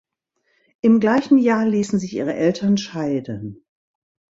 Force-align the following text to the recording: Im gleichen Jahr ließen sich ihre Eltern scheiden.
Im 0.81 0.99
gleichen 0.99 1.37
Jahr 1.37 1.67
ließen 1.67 1.99
sich 1.99 2.15
ihre 2.15 2.33
Eltern 2.33 2.75
scheiden. 2.75 3.63